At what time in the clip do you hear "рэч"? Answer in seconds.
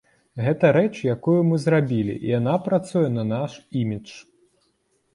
0.77-0.95